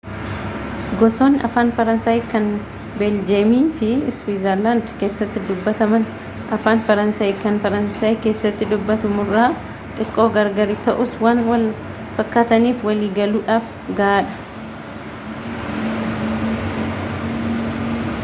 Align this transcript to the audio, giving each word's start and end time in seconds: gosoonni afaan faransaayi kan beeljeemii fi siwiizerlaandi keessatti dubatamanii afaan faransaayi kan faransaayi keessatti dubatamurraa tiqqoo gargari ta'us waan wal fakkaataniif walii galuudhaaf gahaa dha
gosoonni 0.99 1.39
afaan 1.47 1.67
faransaayi 1.79 2.21
kan 2.29 2.45
beeljeemii 3.01 3.59
fi 3.81 3.89
siwiizerlaandi 4.19 4.95
keessatti 5.03 5.43
dubatamanii 5.49 6.39
afaan 6.57 6.81
faransaayi 6.87 7.37
kan 7.43 7.61
faransaayi 7.67 8.17
keessatti 8.25 8.69
dubatamurraa 8.73 9.45
tiqqoo 10.01 10.27
gargari 10.39 10.79
ta'us 10.89 11.15
waan 11.27 11.45
wal 11.51 11.69
fakkaataniif 12.17 12.87
walii 12.91 13.13
galuudhaaf 13.21 13.71
gahaa 14.01 14.19
dha 14.27 14.29